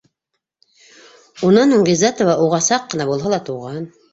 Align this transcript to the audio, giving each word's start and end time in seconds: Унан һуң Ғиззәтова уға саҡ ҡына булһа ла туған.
Унан 1.49 1.75
һуң 1.75 1.85
Ғиззәтова 1.91 2.35
уға 2.47 2.63
саҡ 2.71 2.89
ҡына 2.95 3.09
булһа 3.13 3.35
ла 3.37 3.45
туған. 3.53 3.83